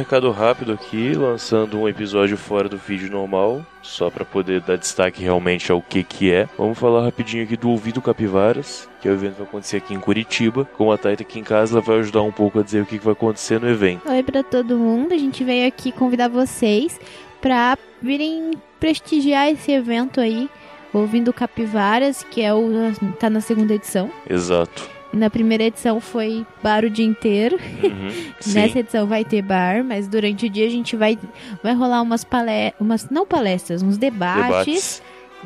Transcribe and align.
Recado 0.00 0.30
rápido 0.30 0.72
aqui, 0.72 1.12
lançando 1.12 1.78
um 1.78 1.86
episódio 1.86 2.34
fora 2.34 2.70
do 2.70 2.78
vídeo 2.78 3.10
normal, 3.10 3.64
só 3.82 4.08
para 4.08 4.24
poder 4.24 4.62
dar 4.62 4.78
destaque 4.78 5.22
realmente 5.22 5.70
ao 5.70 5.82
que 5.82 6.02
que 6.02 6.32
é. 6.32 6.48
Vamos 6.56 6.78
falar 6.78 7.04
rapidinho 7.04 7.44
aqui 7.44 7.54
do 7.54 7.68
Ouvido 7.68 8.00
Capivaras, 8.00 8.88
que 8.98 9.06
é 9.06 9.10
o 9.10 9.14
evento 9.14 9.32
que 9.32 9.38
vai 9.40 9.48
acontecer 9.48 9.76
aqui 9.76 9.92
em 9.92 10.00
Curitiba. 10.00 10.66
Como 10.78 10.90
a 10.90 10.96
Taita 10.96 11.22
aqui 11.22 11.38
em 11.38 11.44
casa, 11.44 11.74
ela 11.74 11.82
vai 11.82 11.98
ajudar 11.98 12.22
um 12.22 12.32
pouco 12.32 12.58
a 12.58 12.62
dizer 12.62 12.80
o 12.80 12.86
que, 12.86 12.98
que 12.98 13.04
vai 13.04 13.12
acontecer 13.12 13.60
no 13.60 13.68
evento. 13.68 14.08
Oi 14.08 14.22
para 14.22 14.42
todo 14.42 14.78
mundo, 14.78 15.12
a 15.12 15.18
gente 15.18 15.44
veio 15.44 15.68
aqui 15.68 15.92
convidar 15.92 16.28
vocês 16.28 16.98
para 17.42 17.76
virem 18.00 18.52
prestigiar 18.80 19.50
esse 19.50 19.70
evento 19.70 20.18
aí, 20.18 20.48
Ouvindo 20.94 21.30
Capivaras, 21.30 22.24
que 22.24 22.40
é 22.40 22.54
o 22.54 22.70
tá 23.18 23.28
na 23.28 23.42
segunda 23.42 23.74
edição. 23.74 24.10
Exato. 24.26 24.99
Na 25.12 25.28
primeira 25.28 25.64
edição 25.64 26.00
foi 26.00 26.46
bar 26.62 26.84
o 26.84 26.90
dia 26.90 27.04
inteiro. 27.04 27.58
Uhum. 27.82 28.32
Nessa 28.54 28.78
edição 28.78 29.06
vai 29.06 29.24
ter 29.24 29.42
bar, 29.42 29.84
mas 29.84 30.06
durante 30.06 30.46
o 30.46 30.50
dia 30.50 30.66
a 30.66 30.70
gente 30.70 30.96
vai, 30.96 31.18
vai 31.62 31.74
rolar 31.74 32.00
umas 32.02 32.22
palestras, 32.22 32.80
umas, 32.80 33.10
não 33.10 33.26
palestras, 33.26 33.82
uns 33.82 33.98
debates, 33.98 34.44
Debates. 34.46 35.02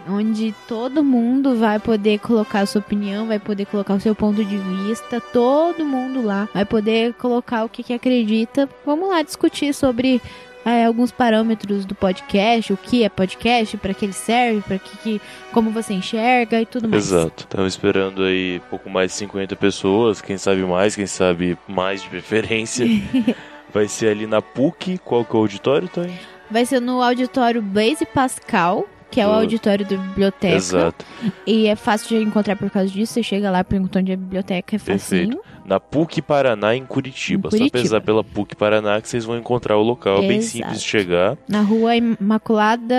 onde 0.08 0.54
todo 0.68 1.02
mundo 1.02 1.56
vai 1.56 1.78
poder 1.78 2.18
colocar 2.18 2.60
a 2.60 2.66
sua 2.66 2.80
opinião, 2.80 3.26
vai 3.26 3.38
poder 3.38 3.64
colocar 3.66 3.94
o 3.94 4.00
seu 4.00 4.14
ponto 4.14 4.44
de 4.44 4.58
vista, 4.58 5.20
todo 5.20 5.84
mundo 5.84 6.22
lá 6.22 6.48
vai 6.52 6.64
poder 6.64 7.14
colocar 7.14 7.64
o 7.64 7.68
que, 7.68 7.82
que 7.82 7.92
acredita. 7.94 8.68
Vamos 8.84 9.08
lá 9.08 9.22
discutir 9.22 9.72
sobre 9.72 10.20
é, 10.64 10.84
alguns 10.84 11.12
parâmetros 11.12 11.84
do 11.84 11.94
podcast, 11.94 12.72
o 12.72 12.76
que 12.76 13.04
é 13.04 13.08
podcast, 13.08 13.76
para 13.76 13.92
que 13.92 14.06
ele 14.06 14.12
serve, 14.12 14.60
para 14.62 14.78
que, 14.78 14.96
que 14.98 15.20
como 15.52 15.70
você 15.70 15.92
enxerga 15.92 16.60
e 16.60 16.66
tudo 16.66 16.88
mais. 16.88 17.06
Exato. 17.06 17.44
Estamos 17.44 17.72
esperando 17.72 18.22
aí 18.22 18.60
pouco 18.70 18.88
mais 18.88 19.10
de 19.10 19.18
50 19.18 19.54
pessoas, 19.56 20.20
quem 20.20 20.38
sabe 20.38 20.62
mais, 20.62 20.96
quem 20.96 21.06
sabe 21.06 21.58
mais 21.68 22.02
de 22.02 22.08
preferência. 22.08 22.86
Vai 23.72 23.88
ser 23.88 24.08
ali 24.08 24.26
na 24.26 24.40
PUC, 24.40 24.98
qual 24.98 25.24
que 25.24 25.34
é 25.34 25.38
o 25.38 25.42
auditório, 25.42 25.88
Tony? 25.88 26.14
Vai 26.48 26.64
ser 26.64 26.80
no 26.80 27.02
auditório 27.02 27.60
Blaise 27.60 28.06
Pascal, 28.06 28.86
que 29.10 29.20
é 29.20 29.26
o 29.26 29.30
auditório 29.30 29.84
da 29.84 29.96
biblioteca. 29.96 30.54
Exato. 30.54 31.04
E 31.46 31.66
é 31.66 31.76
fácil 31.76 32.18
de 32.18 32.24
encontrar 32.24 32.56
por 32.56 32.70
causa 32.70 32.88
disso. 32.88 33.14
Você 33.14 33.22
chega 33.22 33.50
lá 33.50 33.64
perguntando 33.64 34.02
onde 34.02 34.12
é 34.12 34.14
a 34.14 34.18
biblioteca, 34.18 34.76
é 34.76 34.78
facinho. 34.78 35.38
Perfeito. 35.38 35.53
Na 35.64 35.80
PUC 35.80 36.20
Paraná, 36.20 36.76
em 36.76 36.84
Curitiba. 36.84 37.48
Em 37.48 37.50
Curitiba. 37.50 37.78
Só 37.78 37.82
pesar 37.82 38.00
pela 38.02 38.22
PUC 38.22 38.54
Paraná 38.54 39.00
que 39.00 39.08
vocês 39.08 39.24
vão 39.24 39.38
encontrar 39.38 39.76
o 39.78 39.82
local. 39.82 40.22
É 40.22 40.28
bem 40.28 40.42
simples 40.42 40.80
de 40.82 40.86
chegar. 40.86 41.38
Na 41.48 41.62
rua 41.62 41.96
Imaculada 41.96 42.94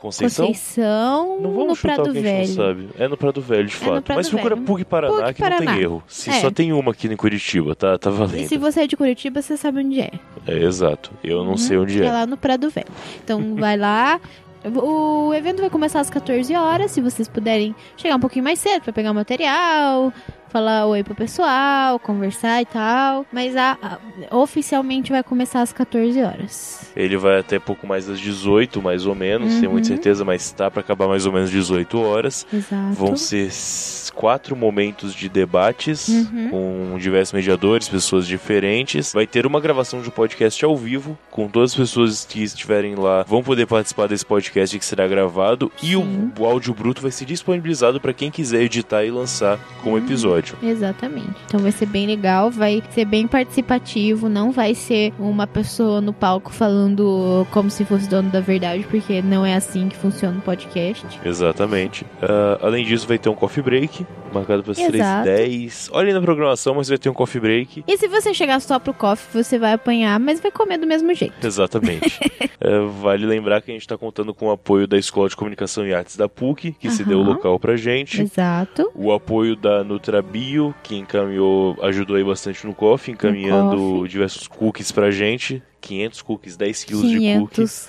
Conceição? 0.00 0.46
Conceição, 0.46 1.40
Não 1.40 1.50
vamos 1.52 1.68
no 1.68 1.74
chutar 1.76 1.94
Prado 1.96 2.10
o 2.10 2.12
que 2.12 2.18
a 2.18 2.22
gente 2.22 2.30
Velho. 2.32 2.48
não 2.48 2.54
sabe. 2.54 2.88
É 2.98 3.08
no 3.08 3.16
Prado 3.16 3.40
Velho, 3.40 3.66
de 3.66 3.74
É 3.74 3.78
fato. 3.78 4.02
Prado 4.02 4.16
Mas 4.18 4.28
procura 4.28 4.54
Velho. 4.54 4.66
PUC 4.66 4.84
Paraná 4.84 5.14
PUC 5.16 5.34
que 5.34 5.42
não 5.42 5.48
Paraná. 5.50 5.72
tem 5.72 5.82
erro. 5.82 6.02
Se 6.06 6.30
É. 6.30 6.32
só 6.40 6.50
tem 6.50 6.72
uma 6.72 6.92
aqui 6.92 7.08
em 7.08 7.16
Curitiba, 7.16 7.74
tá, 7.74 7.98
tá 7.98 8.10
valendo. 8.10 8.42
E 8.44 8.48
se 8.48 8.56
você 8.56 8.82
é 8.82 8.86
de 8.86 8.96
Curitiba, 8.96 9.42
você 9.42 9.56
sabe 9.56 9.80
onde 9.80 10.00
é. 10.00 10.10
É, 10.46 10.56
exato. 10.58 11.10
Eu 11.24 11.44
não 11.44 11.56
sei 11.56 11.76
onde 11.76 11.94
que 11.98 12.02
é 12.04 12.06
é. 12.06 12.12
lá 12.12 12.26
no 12.26 12.36
Prado 12.36 12.70
Velho. 12.70 12.86
Então 13.24 13.54
vai 13.56 13.76
lá. 13.76 14.20
O 14.74 15.32
evento 15.32 15.60
vai 15.60 15.70
começar 15.70 16.00
às 16.00 16.10
14 16.10 16.52
horas. 16.56 16.90
Se 16.90 17.00
vocês 17.00 17.28
puderem 17.28 17.72
chegar 17.96 18.16
um 18.16 18.20
pouquinho 18.20 18.44
mais 18.44 18.58
cedo 18.58 18.82
pra 18.82 18.92
pegar 18.92 19.12
o 19.12 19.14
material, 19.14 20.12
falar 20.48 20.86
oi 20.86 21.02
pro 21.02 21.14
pessoal, 21.14 21.98
conversar 21.98 22.62
e 22.62 22.66
tal. 22.66 23.26
Mas 23.32 23.56
a, 23.56 23.76
a- 23.82 24.36
oficialmente 24.36 25.10
vai 25.10 25.22
começar 25.22 25.62
às 25.62 25.72
14 25.72 26.22
horas. 26.22 26.90
Ele 26.96 27.16
vai 27.16 27.38
até 27.40 27.58
pouco 27.58 27.86
mais 27.86 28.06
das 28.06 28.18
18, 28.20 28.80
mais 28.82 29.06
ou 29.06 29.14
menos. 29.14 29.52
Sem 29.54 29.68
muita 29.68 29.88
Uhum. 29.88 29.94
certeza, 29.96 30.24
mas 30.24 30.50
tá 30.52 30.70
pra 30.70 30.80
acabar 30.80 31.06
mais 31.08 31.26
ou 31.26 31.32
menos 31.32 31.50
18 31.50 32.00
horas. 32.00 32.46
Exato. 32.52 32.94
Vão 32.94 33.16
ser 33.16 33.50
quatro 34.14 34.56
momentos 34.56 35.14
de 35.14 35.28
debates 35.28 36.08
Uhum. 36.08 36.48
com 36.92 36.98
diversos 36.98 37.32
mediadores, 37.34 37.88
pessoas 37.88 38.26
diferentes. 38.26 39.12
Vai 39.12 39.26
ter 39.26 39.46
uma 39.46 39.60
gravação 39.60 40.00
de 40.00 40.08
um 40.08 40.12
podcast 40.12 40.64
ao 40.64 40.76
vivo, 40.76 41.18
com 41.30 41.48
todas 41.48 41.72
as 41.72 41.76
pessoas 41.76 42.24
que 42.24 42.42
estiverem 42.42 42.94
lá 42.94 43.22
vão 43.22 43.42
poder 43.42 43.66
participar 43.66 44.06
desse 44.06 44.24
podcast 44.24 44.78
que 44.78 44.84
será 44.84 45.06
gravado. 45.06 45.70
E 45.82 45.96
o, 45.96 46.02
Sim. 46.02 46.32
o 46.38 46.44
áudio 46.46 46.72
bruto 46.74 47.02
vai 47.02 47.10
ser 47.10 47.24
disponibilizado 47.26 48.00
para 48.00 48.12
quem 48.12 48.30
quiser 48.30 48.62
editar 48.62 49.04
e 49.04 49.10
lançar 49.10 49.58
como 49.82 49.98
episódio. 49.98 50.35
Exatamente. 50.62 51.34
Então 51.46 51.60
vai 51.60 51.72
ser 51.72 51.86
bem 51.86 52.06
legal, 52.06 52.50
vai 52.50 52.82
ser 52.90 53.04
bem 53.04 53.26
participativo, 53.26 54.28
não 54.28 54.50
vai 54.50 54.74
ser 54.74 55.12
uma 55.18 55.46
pessoa 55.46 56.00
no 56.00 56.12
palco 56.12 56.52
falando 56.52 57.46
como 57.50 57.70
se 57.70 57.84
fosse 57.84 58.08
dono 58.08 58.30
da 58.30 58.40
verdade, 58.40 58.84
porque 58.90 59.22
não 59.22 59.44
é 59.44 59.54
assim 59.54 59.88
que 59.88 59.96
funciona 59.96 60.38
o 60.38 60.42
podcast. 60.42 61.06
Exatamente. 61.24 62.06
Ah, 62.22 62.58
além 62.62 62.84
disso, 62.84 63.06
vai 63.06 63.18
ter 63.18 63.28
um 63.28 63.34
coffee 63.34 63.62
break, 63.62 64.06
marcado 64.32 64.62
para 64.62 64.72
as 64.72 64.78
Exato. 64.78 65.28
3h10. 65.28 65.88
Olha 65.92 66.08
aí 66.08 66.14
na 66.14 66.20
programação, 66.20 66.74
mas 66.74 66.88
vai 66.88 66.98
ter 66.98 67.08
um 67.08 67.14
coffee 67.14 67.40
break. 67.40 67.84
E 67.86 67.96
se 67.96 68.08
você 68.08 68.32
chegar 68.34 68.60
só 68.60 68.78
pro 68.78 68.92
coffee, 68.94 69.42
você 69.42 69.58
vai 69.58 69.72
apanhar, 69.72 70.18
mas 70.20 70.40
vai 70.40 70.50
comer 70.50 70.78
do 70.78 70.86
mesmo 70.86 71.12
jeito. 71.14 71.46
Exatamente. 71.46 72.18
É, 72.58 72.80
vale 73.00 73.26
lembrar 73.26 73.60
que 73.60 73.70
a 73.70 73.74
gente 73.74 73.82
está 73.82 73.98
contando 73.98 74.32
com 74.34 74.46
o 74.46 74.50
apoio 74.50 74.86
da 74.88 74.96
Escola 74.98 75.28
de 75.28 75.36
Comunicação 75.36 75.86
e 75.86 75.94
Artes 75.94 76.16
da 76.16 76.26
PUC, 76.28 76.72
que 76.72 76.90
se 76.90 77.04
deu 77.04 77.18
o 77.18 77.22
local 77.22 77.60
pra 77.60 77.76
gente. 77.76 78.22
Exato. 78.22 78.90
O 78.94 79.12
apoio 79.12 79.54
da 79.54 79.84
Nutrabio, 79.84 80.74
que 80.82 80.96
encaminhou, 80.96 81.76
ajudou 81.82 82.16
aí 82.16 82.24
bastante 82.24 82.66
no 82.66 82.74
coffee, 82.74 83.12
encaminhando 83.12 83.76
coffee. 83.76 84.08
diversos 84.08 84.48
cookies 84.48 84.90
pra 84.90 85.10
gente. 85.10 85.62
500 85.80 86.22
cookies, 86.22 86.56
10 86.56 86.84
quilos 86.84 87.08
de 87.08 87.38
cookies. 87.38 87.88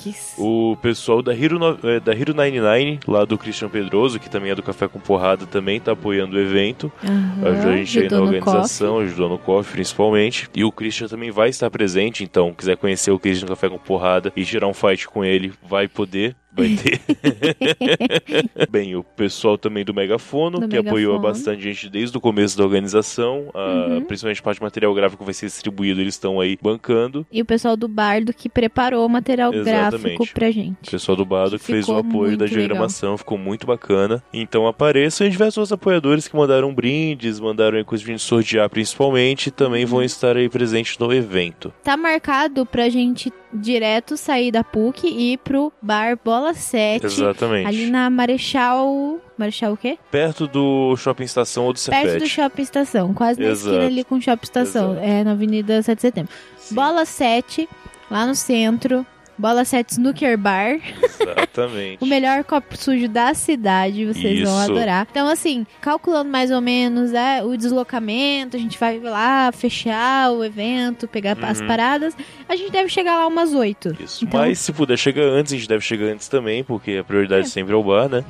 500 0.00 0.10
cookies. 0.10 0.34
O 0.38 0.76
pessoal 0.80 1.22
da 1.22 1.34
Hero, 1.34 1.58
eh, 1.84 2.00
da 2.00 2.12
Hero 2.12 2.34
99, 2.34 3.00
lá 3.06 3.24
do 3.24 3.36
Christian 3.36 3.68
Pedroso, 3.68 4.18
que 4.18 4.30
também 4.30 4.50
é 4.50 4.54
do 4.54 4.62
Café 4.62 4.88
com 4.88 4.98
Porrada, 4.98 5.46
também 5.46 5.78
tá 5.78 5.92
apoiando 5.92 6.36
o 6.36 6.40
evento. 6.40 6.90
Aham, 7.04 7.48
Ajudou 7.50 7.72
a 7.72 7.76
gente 7.76 7.98
aí 7.98 8.10
na 8.10 8.20
organização, 8.20 8.98
ajudou 8.98 9.28
no 9.28 9.38
coffee 9.38 9.72
principalmente. 9.72 10.48
E 10.54 10.64
o 10.64 10.72
Christian 10.72 11.08
também 11.08 11.30
vai 11.30 11.50
estar 11.50 11.70
presente, 11.70 12.24
então, 12.24 12.52
quiser 12.52 12.76
conhecer 12.76 13.10
o 13.10 13.18
Christian 13.18 13.48
Café 13.48 13.68
com 13.68 13.78
Porrada 13.78 14.32
e 14.34 14.44
tirar 14.44 14.66
um 14.66 14.74
fight 14.74 15.06
com 15.06 15.24
ele, 15.24 15.52
vai 15.68 15.86
poder. 15.86 16.34
Vai 16.52 16.70
ter. 16.76 17.00
Bem, 18.70 18.96
o 18.96 19.02
pessoal 19.04 19.56
também 19.56 19.84
do 19.84 19.94
Megafono, 19.94 20.60
Do 20.60 20.68
que 20.68 20.76
apoiou 20.76 21.12
Megafono. 21.14 21.32
bastante 21.34 21.62
gente 21.62 21.88
desde 21.88 22.16
o 22.16 22.20
começo 22.20 22.56
da 22.56 22.64
organização. 22.64 23.50
a- 23.54 23.70
Uhum. 23.90 24.04
Principalmente 24.04 24.40
a 24.40 24.42
parte 24.42 24.58
de 24.58 24.62
material 24.64 24.94
gráfico 24.94 25.24
vai 25.24 25.32
ser 25.34 25.46
distribuído, 25.46 26.00
eles 26.00 26.14
estão 26.14 26.40
aí 26.40 26.58
bancando. 26.60 27.26
E 27.30 27.40
o 27.40 27.44
pessoal 27.44 27.76
do 27.76 27.86
Bardo 27.88 28.32
que 28.32 28.48
preparou 28.48 29.04
o 29.06 29.08
material 29.08 29.52
Exatamente. 29.54 30.02
gráfico 30.16 30.34
pra 30.34 30.48
O 30.48 30.52
gente. 30.52 30.90
pessoal 30.90 31.16
do 31.16 31.24
Bado 31.24 31.58
que 31.58 31.64
fez 31.64 31.88
o 31.88 31.96
apoio 31.96 32.36
da 32.36 32.46
diagramação, 32.46 33.16
ficou 33.16 33.38
muito 33.38 33.66
bacana. 33.66 34.22
Então 34.32 34.66
apareçam 34.66 35.26
e 35.26 35.30
diversos 35.30 35.72
apoiadores 35.72 36.26
que 36.28 36.36
mandaram 36.36 36.74
brindes, 36.74 37.38
mandaram 37.40 37.82
coisas 37.84 38.04
pra 38.04 38.12
gente 38.12 38.22
sortear 38.22 38.68
principalmente, 38.68 39.50
também 39.50 39.84
Uhum. 39.84 39.90
vão 39.90 40.02
estar 40.02 40.36
aí 40.36 40.48
presentes 40.48 40.98
no 40.98 41.12
evento. 41.12 41.72
Tá 41.82 41.96
marcado 41.96 42.66
pra 42.66 42.88
gente 42.88 43.32
direto 43.52 44.16
sair 44.16 44.50
da 44.50 44.62
PUC 44.62 45.06
e 45.06 45.32
ir 45.32 45.38
pro 45.38 45.72
bar 45.82 46.18
Bola 46.24 46.54
7. 46.54 47.04
Exatamente. 47.06 47.66
Ali 47.66 47.90
na 47.90 48.08
Marechal. 48.10 49.18
Marechal 49.36 49.72
o 49.72 49.76
quê? 49.76 49.98
Perto 50.10 50.46
do 50.46 50.96
Shopping 50.96 51.24
Estação 51.24 51.64
ou 51.64 51.72
do 51.72 51.80
Perto 51.80 52.20
do. 52.20 52.28
Shopping 52.28 52.62
Estação. 52.62 53.14
Quase 53.14 53.40
na 53.40 53.48
Exato. 53.48 53.68
esquina 53.68 53.86
ali 53.86 54.04
com 54.04 54.16
o 54.16 54.20
Shopping 54.20 54.44
Estação. 54.44 54.92
Exato. 54.92 55.06
É 55.06 55.24
na 55.24 55.32
Avenida 55.32 55.82
7 55.82 55.96
de 55.96 56.02
Setembro. 56.02 56.32
Sim, 56.58 56.74
Bola 56.74 57.04
7, 57.04 57.68
lá 58.10 58.26
no 58.26 58.34
centro. 58.34 59.06
Bola 59.40 59.64
7 59.64 59.92
Snooker 59.92 60.36
Bar. 60.36 60.78
Exatamente. 61.20 61.98
O 62.02 62.06
melhor 62.06 62.44
copo 62.44 62.76
sujo 62.76 63.08
da 63.08 63.32
cidade, 63.34 64.04
vocês 64.06 64.40
vão 64.42 64.62
Isso. 64.62 64.72
adorar. 64.72 65.06
Então, 65.10 65.28
assim, 65.28 65.66
calculando 65.80 66.30
mais 66.30 66.50
ou 66.50 66.60
menos 66.60 67.12
é, 67.12 67.42
o 67.42 67.56
deslocamento, 67.56 68.56
a 68.56 68.60
gente 68.60 68.78
vai 68.78 68.98
lá 69.00 69.50
fechar 69.52 70.30
o 70.32 70.44
evento, 70.44 71.08
pegar 71.08 71.36
as 71.42 71.60
Uhum. 71.60 71.66
paradas. 71.66 72.14
A 72.48 72.54
gente 72.56 72.70
deve 72.70 72.88
chegar 72.88 73.16
lá 73.16 73.26
umas 73.26 73.52
8. 73.54 73.96
Isso. 74.00 74.24
Então- 74.24 74.40
Mas 74.40 74.58
se 74.58 74.72
puder 74.72 74.96
chegar 74.98 75.22
antes, 75.24 75.52
a 75.52 75.56
gente 75.56 75.68
deve 75.68 75.84
chegar 75.84 76.06
antes 76.06 76.28
também, 76.28 76.62
porque 76.62 76.98
a 77.00 77.04
prioridade 77.04 77.46
É. 77.46 77.50
sempre 77.50 77.72
é 77.72 77.76
o 77.76 77.82
bar, 77.82 78.08
né? 78.08 78.24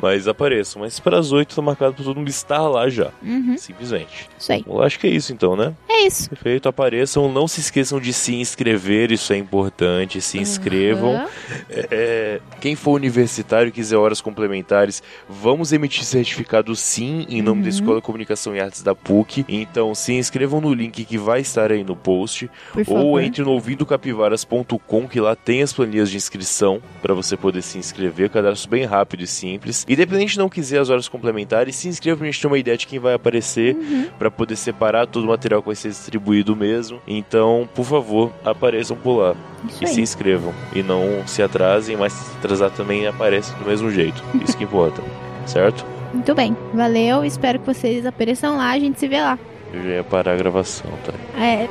Mas 0.00 0.26
apareçam. 0.26 0.82
Mas 0.82 0.98
para 0.98 1.18
as 1.18 1.30
8 1.30 1.54
tá 1.54 1.62
marcado 1.62 1.94
para 1.94 2.04
todo 2.04 2.16
mundo 2.16 2.28
estar 2.28 2.62
lá 2.68 2.88
já. 2.88 3.10
Uhum, 3.22 3.56
Simplesmente. 3.56 4.28
isso 4.38 4.52
aí. 4.52 4.64
Eu 4.66 4.82
acho 4.82 4.98
que 4.98 5.06
é 5.06 5.10
isso 5.10 5.32
então, 5.32 5.54
né? 5.54 5.72
É 6.02 6.06
isso. 6.06 6.28
Perfeito, 6.30 6.68
apareçam. 6.68 7.30
Não 7.30 7.46
se 7.46 7.60
esqueçam 7.60 8.00
de 8.00 8.12
se 8.12 8.34
inscrever, 8.34 9.12
isso 9.12 9.32
é 9.32 9.36
importante. 9.36 10.20
Se 10.20 10.38
inscrevam. 10.38 11.14
Aham. 11.16 11.28
É, 11.70 12.40
quem 12.60 12.74
for 12.74 12.92
universitário 12.92 13.68
e 13.68 13.72
quiser 13.72 13.96
horas 13.96 14.20
complementares, 14.20 15.02
vamos 15.28 15.72
emitir 15.72 16.04
certificado 16.04 16.74
sim, 16.76 17.26
em 17.28 17.40
nome 17.42 17.60
da 17.62 17.66
Uhum. 17.66 17.68
Escola 17.74 17.96
de 17.96 18.02
Comunicação 18.02 18.54
e 18.56 18.60
Artes 18.60 18.82
da 18.82 18.94
PUC. 18.94 19.44
Então 19.48 19.94
se 19.94 20.12
inscrevam 20.12 20.60
no 20.60 20.72
link 20.74 21.04
que 21.04 21.18
vai 21.18 21.40
estar 21.40 21.70
aí 21.70 21.84
no 21.84 21.94
post. 21.96 22.50
Ou 22.86 23.20
entre 23.20 23.42
no 23.42 23.52
ouvidocapivaras.com, 23.52 25.08
que 25.08 25.20
lá 25.20 25.34
tem 25.36 25.62
as 25.62 25.72
planilhas 25.72 26.10
de 26.10 26.16
inscrição 26.16 26.82
para 27.00 27.14
você 27.14 27.36
poder 27.36 27.62
se 27.62 27.78
inscrever. 27.78 28.30
Cadastro 28.30 28.70
bem 28.70 28.84
rápido 28.84 29.22
e 29.22 29.26
simples. 29.26 29.84
Independente 29.88 30.32
de 30.32 30.38
não 30.38 30.48
quiser 30.48 30.80
as 30.80 30.90
horas 30.90 31.08
complementares, 31.08 31.76
se 31.76 31.88
inscreva 31.88 32.18
pra 32.18 32.26
gente 32.26 32.40
ter 32.40 32.46
uma 32.46 32.58
ideia 32.58 32.76
de 32.76 32.86
quem 32.86 32.98
vai 32.98 33.14
aparecer, 33.14 33.74
Uhum. 33.74 34.08
para 34.18 34.30
poder 34.30 34.56
separar 34.56 35.06
todo 35.06 35.24
o 35.24 35.28
material 35.28 35.60
que 35.62 35.66
vai 35.68 35.76
ser 35.76 35.91
distribuído 35.98 36.54
mesmo. 36.56 36.98
Então, 37.06 37.68
por 37.74 37.84
favor, 37.84 38.30
apareçam 38.44 38.96
por 38.96 39.18
lá 39.18 39.34
Isso 39.68 39.84
e 39.84 39.86
se 39.86 39.96
aí. 39.96 40.02
inscrevam. 40.02 40.52
E 40.74 40.82
não 40.82 41.26
se 41.26 41.42
atrasem, 41.42 41.96
mas 41.96 42.12
se 42.12 42.36
atrasar 42.38 42.70
também 42.70 43.06
aparece 43.06 43.54
do 43.56 43.64
mesmo 43.66 43.90
jeito. 43.90 44.22
Isso 44.42 44.56
que 44.56 44.64
importa. 44.64 45.02
Certo? 45.46 45.84
Muito 46.12 46.34
bem. 46.34 46.56
Valeu. 46.74 47.24
Espero 47.24 47.58
que 47.58 47.66
vocês 47.66 48.04
apareçam 48.06 48.56
lá. 48.56 48.70
A 48.70 48.78
gente 48.78 49.00
se 49.00 49.08
vê 49.08 49.20
lá. 49.20 49.38
Eu 49.72 49.82
já 49.82 49.88
ia 49.88 50.04
parar 50.04 50.32
a 50.32 50.36
gravação, 50.36 50.90
tá? 51.04 51.12
É, 51.42 51.68